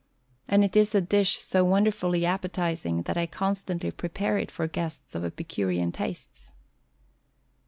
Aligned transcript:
And 0.47 0.63
it 0.63 0.75
is 0.75 0.95
a 0.95 1.01
dish 1.01 1.37
so 1.37 1.63
wonderfully 1.63 2.25
appetizing 2.25 3.03
that 3.03 3.17
I 3.17 3.27
constantly 3.27 3.91
prepare 3.91 4.39
it 4.39 4.49
for 4.49 4.65
guests 4.65 5.13
of 5.13 5.23
epicurean 5.23 5.91
tastes. 5.91 6.51